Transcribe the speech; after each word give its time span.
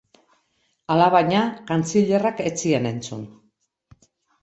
Alabaina, 0.95 1.45
kantzilerrak 1.69 2.43
ez 2.49 2.55
zien 2.65 2.91
entzun. 2.97 3.33